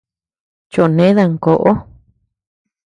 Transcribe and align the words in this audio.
Choʼo 0.71 0.85
né 0.95 1.05
dankoʼo. 1.17 1.71